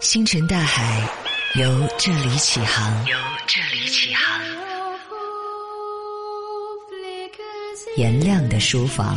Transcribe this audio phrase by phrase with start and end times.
[0.00, 1.06] 星辰大海，
[1.60, 3.06] 由这里起航。
[3.06, 3.14] 由
[3.46, 4.40] 这里起航。
[7.98, 9.14] 颜亮的书房。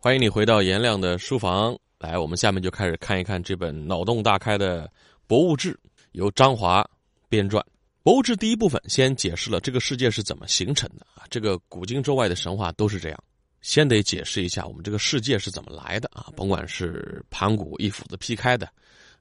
[0.00, 1.78] 欢迎你回到颜亮的书房。
[2.00, 4.88] 来，我们下面就开始看一看这本脑洞大开的
[5.28, 5.72] 《博物志》，
[6.12, 6.84] 由张华
[7.28, 7.60] 编撰。
[8.06, 13.24] 《博物志》第一部分先解释了这个世界是怎么形成的啊，这个古今中外的神话都是这样。
[13.62, 18.70] 先得解释一下我们这个世界是怎么来的啊，甭管是盘古一斧子劈开的，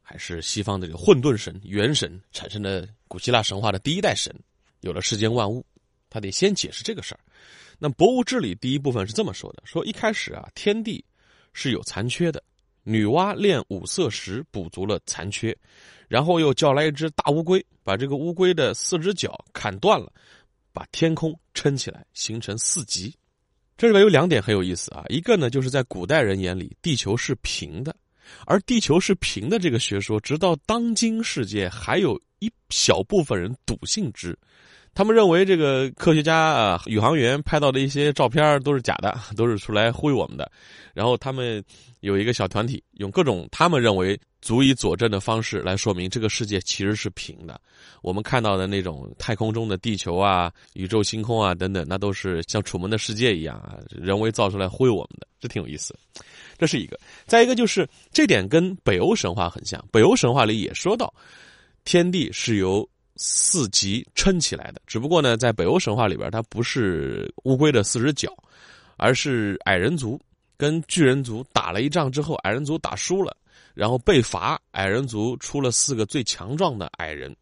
[0.04, 4.32] 还是西方的这个混沌神、元神产生的古希腊神话的第一代神，
[4.82, 5.66] 有了世间万物，
[6.08, 7.20] 他得先解释这个事儿。
[7.80, 11.04] 那《博物志》里第一部分是这么说的：说一开始啊，天地
[11.54, 12.44] 是有残缺的，
[12.86, 15.54] 女娲炼五色石补足了残缺。
[16.08, 20.14] 然后又叫来一只大乌龟，把这个乌龟的四只脚砍断了，
[20.72, 23.12] 把天空撑起来，形成四极。
[23.76, 27.94] 这里边有两点很有意思啊，一个呢就是在古代人眼里，地球是平的，
[28.46, 34.38] 而地球是平的这个学说，直到当今世界还有一小部分人笃信之。
[34.96, 40.50] 他们认为这个科学家啊，宇航员拍到的一些照片都是假的， 都是出来忽悠我们的。
[40.94, 41.62] 然后他们
[42.00, 47.60] 有一个小团体，用各种他们认为足以佐证的方式来说明这个世界其实是平的。
[48.02, 55.94] 我们看到的那种太空中的地球啊、宇宙星空啊等等，那都是像《楚门的世界》一样啊，人为造出来忽悠我们的，这挺有意思。
[56.58, 56.98] 这是一个。
[57.26, 61.14] 再一个就是这点跟北欧神话很像，北欧神话里也说到，
[61.84, 62.90] 天地是由。
[63.18, 68.36] 四极撑起来的，只不过呢，在北欧神话里边，它不是乌龟的四只脚，
[68.98, 70.20] 而是矮人族
[70.58, 73.36] 跟巨人族打了一仗之后，矮人族打输了，
[73.74, 77.36] 然后被罚，矮人族出了四个最强壮的矮人，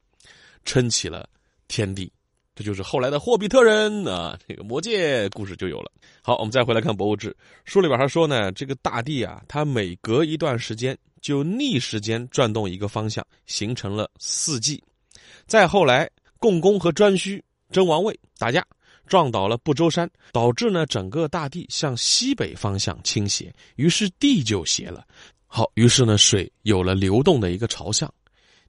[0.63, 1.27] 撑起了
[1.67, 2.11] 天地，
[2.55, 5.91] 这就是后来的霍比特人啊，这个魔界故事就有了。
[6.21, 7.31] 好，我们再回来看《博物志》
[7.65, 14.83] 书里边还说呢，这个大地啊，它每隔一段时间就逆时间转动一个方向，形成了四季。
[15.47, 16.09] 再后来，
[16.39, 18.65] 共工和颛顼争王位打架，
[19.07, 25.05] 撞倒了不周山，导致呢整个大地向西北方向倾斜，于是地就斜了。
[25.45, 28.11] 好，于是呢水有了流动的一个朝向。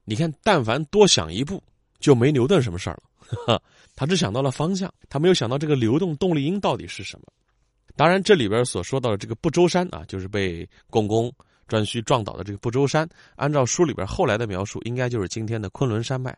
[0.03, 1.63] 你看，但凡多想一步，
[1.99, 2.93] 就没牛顿什么事儿
[3.47, 3.61] 了。
[3.95, 7.25] 他只想到了方向，他没有想到这个流动动力因到底是什么。
[7.95, 11.33] 当然，这里边所说到的这个不周山啊，就是被共工、
[11.67, 13.07] 颛顼撞倒的这个不周山。
[13.35, 16.35] 按照书里边后来的描述，应该就是今天的昆仑山脉。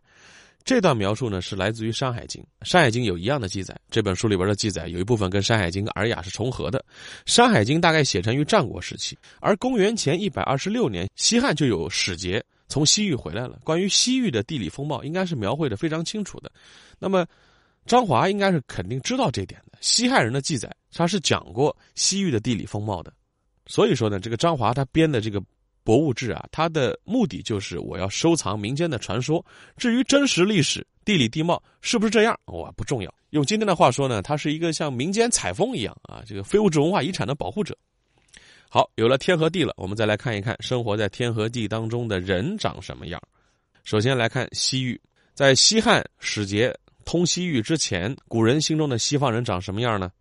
[0.64, 3.74] 这段描述呢是来自于《山海经》，《山海经》有一样的记载。
[3.90, 6.78] 这本书里边的记载有一部分跟《山海经》跟《尔雅》是重合的。
[7.26, 13.60] 《山海经》大概写成于战国时期，而公元前一百二十六年，西汉就有使节从西域回来了。
[13.64, 16.52] 关于西域的地理风貌，应该是描绘的非常清楚的。
[17.00, 17.26] 那么，
[17.86, 19.78] 张华应该是肯定知道这点的。
[19.80, 23.14] 西汉人的记载，他是讲过西域的地理风貌的。
[23.68, 25.42] 所以说呢，这个张华他编的这个。
[25.84, 29.42] 博物志啊，他的目的就是我要收藏民间的传说。
[29.78, 33.10] 至于真实历史、地理地貌是不是这样，我不重要。
[33.30, 37.74] 用今天的话说呢，他是一个像民间采风一样啊，这个非物质文化遗产的保护者。
[38.70, 43.22] 好，有了天和地了，我们再来看一看生活在天和地当中的人长什么样。
[43.86, 45.00] 首先来看西域，
[45.34, 50.12] 在西汉使节通西域之前，古人心中的西方人长什么样呢？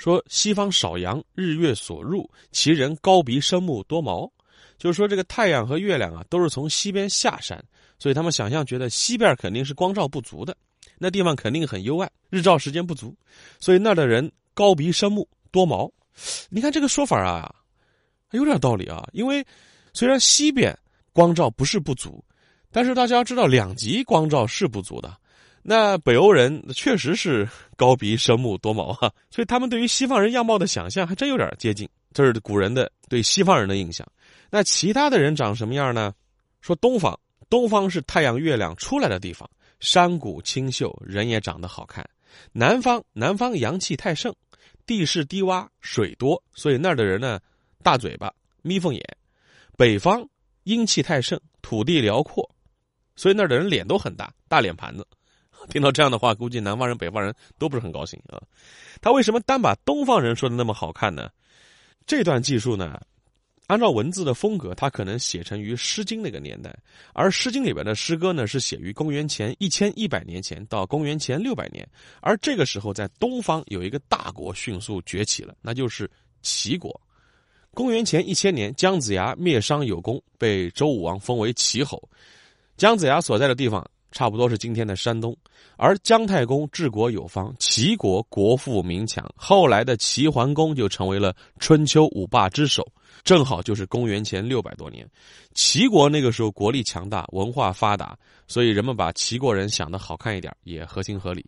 [0.00, 4.32] 说西方少阳，日月所入，其人高鼻深目多毛。
[4.78, 7.62] 就是说，这个太阳和月亮啊，都是从西边下山，
[7.98, 10.56] 所以他们想象觉得西边肯定是光照不足的，
[10.96, 13.14] 那地方肯定很幽暗，日照时间不足，
[13.58, 15.92] 所以那儿的人高鼻深目多毛。
[16.48, 17.54] 你看这个说法啊，
[18.30, 19.06] 有点道理啊。
[19.12, 19.46] 因为
[19.92, 20.74] 虽然西边
[21.12, 22.24] 光照不是不足，
[22.72, 25.14] 但是大家要知道，两极光照是不足的。
[25.62, 31.88] 那北欧人确实是高鼻深目多毛啊，所以他们对于西方人样貌的想象还真有点接近。
[32.12, 34.06] 这是古人的对西方人的印象。
[34.50, 36.12] 那其他的人长什么样呢？
[36.60, 39.48] 说东方，东方是太阳、月亮出来的地方，
[39.78, 42.04] 山谷清秀，人也长得好看。
[42.52, 44.34] 南方，南方阳气太盛，
[44.86, 47.38] 地势低洼，水多，所以那儿的人呢，
[47.82, 48.32] 大嘴巴，
[48.62, 49.02] 眯缝眼。
[49.76, 50.26] 北方
[50.64, 52.48] 阴气太盛，土地辽阔，
[53.14, 55.06] 所以那儿的人脸都很大，大脸盘子。
[55.68, 58.40] 听到这样的话，估计南方人、北方人都不是很高兴啊。
[59.00, 61.28] 他为什么单把东方人说的那么好看呢？
[62.06, 63.00] 这段记述呢？
[63.66, 66.76] 按照文字的风格，它可能写成于《诗经》那个年代，
[67.12, 71.88] 而《诗经》里边的诗歌呢，是写于公元前一千一百年前到公元前六百年，
[72.20, 76.10] 而这个时候在东方有一个大国迅速崛起了，那就是
[76.42, 77.00] 齐国。
[77.72, 82.02] 公元前一千年，姜子牙灭商有功，被周武王封为齐侯。
[82.76, 85.36] 姜子牙所在的地方差不多是今天的山东。
[85.76, 92.86] 而姜太公治国有方，齐国国富民强，后来的齐桓公就成为了春秋五霸之首。
[93.22, 95.06] 正好就是公元前六百多年，
[95.54, 98.16] 齐国那个时候国力强大，文化发达，
[98.46, 101.44] 所以人们把齐国人想的好看一点，也合情合理。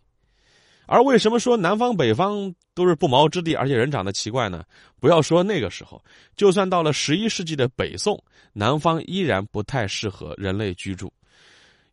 [0.85, 4.63] 而为什么说南方北方都是不毛之地，而且人长得奇怪呢？
[4.99, 5.99] 不要说那个时候，
[6.35, 8.21] 就算到了十一世纪的北宋，
[8.51, 11.11] 南方依然不太适合人类居住。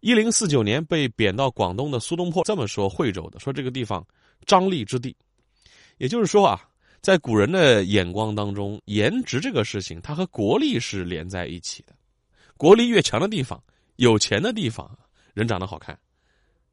[0.00, 4.06] 一零四九年被贬到广东的苏东坡这么说惠州的，说这个地方
[4.46, 5.16] 张力之地，
[5.98, 6.66] 也就是说啊。
[7.02, 11.94] 在古人的眼光当中，颜值这个事情，它和国力是连在一起的。
[12.58, 13.58] 国力越强的地方，
[13.96, 14.98] 有钱的地方，
[15.32, 15.98] 人长得好看。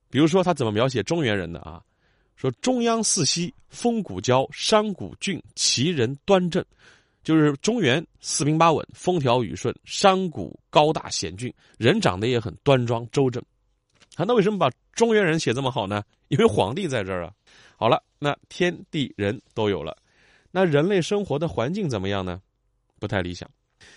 [0.09, 1.81] 比如说，他怎么描写中原人的啊？
[2.35, 6.61] 说中央四溪，风骨娇，山谷峻，其人端正。
[7.27, 13.43] 就是中原四平八稳，风调雨顺，山谷高大险峻，人长得也很端庄周正。
[14.15, 16.01] 啊，那为什么把中原人写这么好呢？
[16.29, 17.33] 因为皇帝在这儿啊。
[17.75, 19.97] 好了，那天地人都有了。
[20.51, 22.39] 那人类生活的环境怎么样呢？
[22.97, 23.49] 不太理想。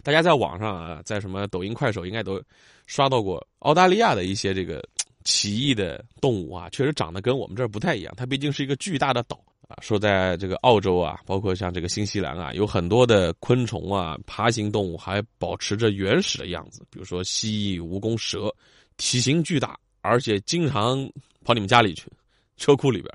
[0.02, 2.42] 大家在网上啊，在什么抖音、快手，应该都
[2.88, 4.84] 刷到过澳大利亚的一些这个
[5.22, 8.12] 奇异的动物啊，确实长得跟我们这儿不太一样。
[8.16, 9.78] 它毕竟是一个巨大的岛啊。
[9.80, 16.82] 说在这个澳洲啊，包括像这个新西兰啊，有很多的昆虫啊、爬行动物还保持着原始的样子。
[16.90, 18.54] 比如说蜥蜴、蜈蚣、蛇，
[18.96, 21.10] 体型巨大，而且经常
[21.44, 22.10] 跑你们家里去，
[22.56, 23.12] 车库里边，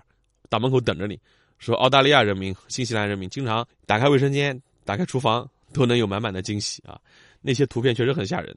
[0.49, 1.19] 大门口等着你。
[1.57, 6.99] 说澳大利亚人民、新西兰人民经常打开卫生间、打开厨房，都能有满满的惊喜啊！
[7.41, 8.55] 那些图片确实很吓人，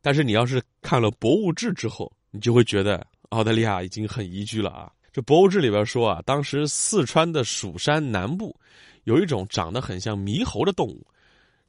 [0.00, 4.92] 但是你要是看了《博物志》之后，你就会觉得澳大利亚已经很宜居了啊！
[5.16, 8.54] 这《博物志》里边说啊，当时四川的蜀山南部
[9.04, 11.06] 有一种长得很像猕猴的动物，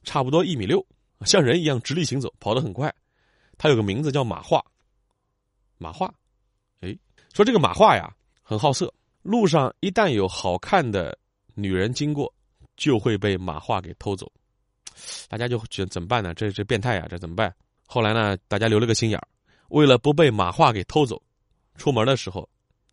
[0.02, 0.86] 差不多一米六，
[1.24, 2.94] 像人一样直立行走，跑得很快。
[3.56, 4.62] 它有个名字叫马化。
[5.78, 6.12] 马化，
[6.82, 6.94] 哎，
[7.32, 8.92] 说这个马化呀，很好色。
[9.22, 11.18] 路上一旦有好看的
[11.54, 12.30] 女人经过，
[12.76, 14.30] 就会被马化给偷走。
[15.26, 16.34] 大家就觉得怎么办呢？
[16.34, 17.50] 这这变态呀，这怎么办？
[17.86, 19.26] 后来呢，大家留了个心眼儿，
[19.70, 21.22] 为了不被马化给偷走，
[21.76, 22.46] 出门的时候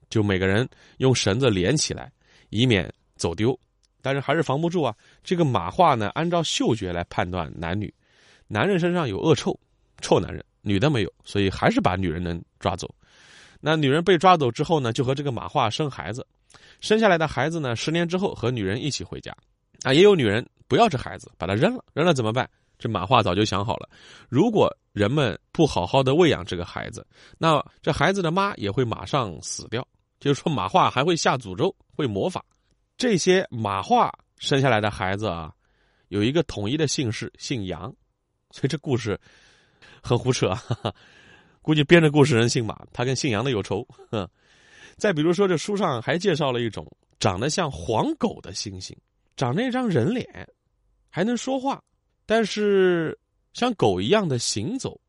[0.10, 0.68] 就每个人
[0.98, 2.12] 用绳子连起来，
[2.50, 3.58] 以免走丢。
[4.02, 4.96] 但是还是防不住啊。
[5.24, 7.94] 这个马化呢，按照嗅觉来判断男女，
[8.48, 9.60] 男人身上有恶臭，
[10.02, 12.94] 臭男人；女的没有，所以还是把女人能抓走。
[13.60, 16.26] 那女人被抓走之后呢，就和这个马化生孩子，
[16.82, 19.36] 生下来的孩子呢，十年之后和女人一起回家。
[19.84, 22.48] 啊，也有女人不要这孩子，把他扔了，扔了怎么办？
[22.78, 23.90] 这马化早就想好了，
[24.30, 29.88] 如果人们不好好的喂养这个孩子，那这孩子的妈也会马上死掉。
[30.20, 32.44] 就是说，马化还会下诅咒，会魔法。
[32.98, 35.54] 这些马化生下来的孩子啊，
[36.08, 37.94] 有一个统一的姓氏，姓杨。
[38.52, 39.20] 所以这故事
[40.02, 40.54] 很胡扯。
[41.62, 43.86] 估计编的故事人姓马，他跟姓杨的有仇。
[44.98, 46.90] 再比如说，这书上还介绍了一种
[47.20, 48.94] 长得像黄狗的猩猩，
[49.36, 50.48] 长着一张人脸，
[51.10, 51.84] 还能说话，
[52.26, 53.18] 但是
[53.54, 55.00] 像狗一样的行走。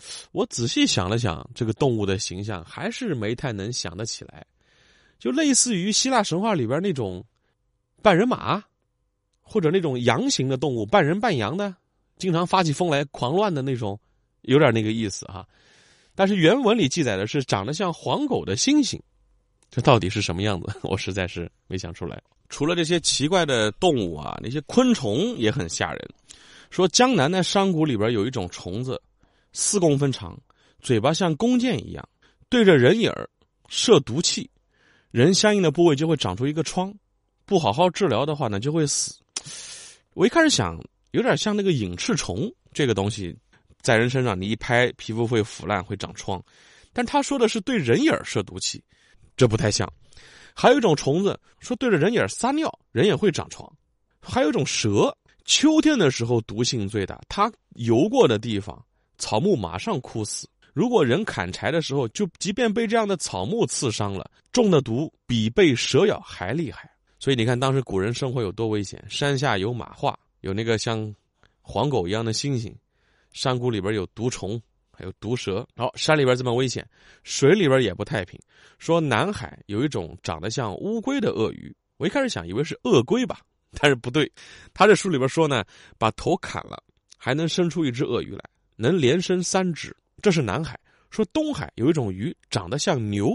[0.32, 4.44] 我仔细想了想，这个动物的形象还是没太能想得起来，
[5.18, 7.24] 就类似于希腊神话里边那种
[8.02, 8.62] 半人马，
[9.40, 11.74] 或者那种羊形的动物，半人半羊的，
[12.18, 13.98] 经常发起疯来狂乱的那种，
[14.42, 15.46] 有点那个意思哈。
[16.14, 19.00] 但是原文里记载的是长得像黄狗的猩猩，
[19.70, 20.66] 这到底是什么样子？
[20.82, 22.20] 我实在是没想出来。
[22.48, 26.08] 除了这些奇怪的动物啊，那些昆虫也很吓人。
[26.68, 29.00] 说江南的山谷里边有一种虫子，
[29.52, 30.38] 四公分长，
[30.80, 32.08] 嘴巴像弓箭一样，
[32.48, 33.28] 对着人影儿
[33.68, 34.50] 射毒气，
[35.10, 36.94] 人相应的部位就会长出一个疮，
[37.44, 39.20] 不好好治疗的话呢就会死。
[40.14, 40.78] 我一开始想，
[41.12, 43.36] 有点像那个隐翅虫这个东西。
[43.80, 46.40] 在人身上，你一拍，皮肤会腐烂，会长疮。
[46.92, 48.80] 但他说的是对人眼射毒气，
[49.36, 49.92] 这不太像。
[50.54, 53.68] 还有一种虫子说对着人眼撒尿，人也会长疮。
[54.20, 55.12] 还有一种蛇，
[55.46, 58.80] 秋天的时候毒性最大，它游过的地方，
[59.22, 60.48] 草木马上枯死。
[60.74, 66.90] 如果人砍柴的时候，就即便被这样的草木刺伤了，中的毒比被蛇咬还厉害。
[67.20, 69.00] 所以你看，当时古人生活有多危险。
[69.08, 71.14] 山下有马化，有那个像
[71.60, 72.74] 黄狗一样的猩猩。
[73.30, 74.60] 山谷里边有毒虫，
[74.90, 75.64] 还有毒蛇。
[75.76, 76.84] 好，山里边这么危险，
[77.22, 78.36] 水里边也不太平。
[78.80, 83.38] 说南海有一种长得像乌龟的鳄鱼，我一开始想以为是鳄龟吧，
[83.78, 84.28] 但是不对。
[84.74, 85.62] 他这书里边说呢，
[85.96, 86.82] 把头砍了
[87.16, 88.42] 还能生出一只鳄鱼来，
[88.76, 89.96] 能连伸三指。
[90.20, 90.78] 这是南海。
[91.10, 93.30] 说东海有一种鱼长得像牛，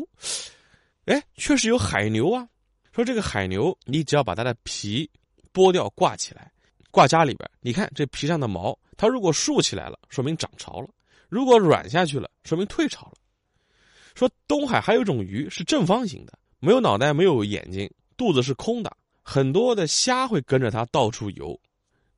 [1.05, 2.47] 哎，确实有海牛啊。
[2.91, 5.07] 说这个海牛，你只要把它的皮
[5.53, 6.51] 剥掉挂起来，
[6.89, 8.77] 挂家里边，你看这皮上的毛。
[8.97, 10.87] 它如果竖起来了，说明涨潮了；
[11.29, 13.13] 如果软下去了，说明退潮了。
[14.15, 18.91] 说东海还有一种鱼是正方形的，没有脑袋，没有眼睛，肚子是空的，
[19.21, 21.59] 很多的虾会跟着它到处游。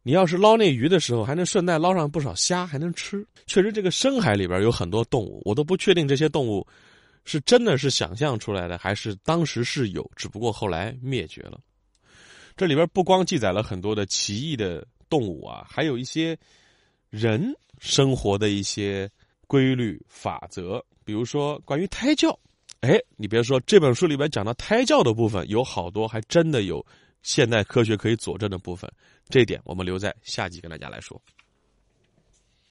[0.01, 3.25] 你要是捞那鱼的时候，还能顺带捞上不少虾，还能吃。
[3.45, 6.65] 确实，这个深海里边有很多动物，我都不确定这些动物
[7.25, 11.59] 是真的是想象出来的，还是当时是有，只不过后来灭绝了。
[12.55, 16.37] 这里边不光记载了很多的奇异的动物啊，还有一些
[17.09, 19.09] 人生活的一些
[19.47, 22.37] 规律法则，比如说关于胎教。
[22.81, 26.85] 哎，你别说，这本书里边讲到胎教的部分有好多，还真的有。
[27.21, 28.91] 现代科学可以佐证的部分，
[29.29, 31.21] 这点我们留在下集跟大家来说。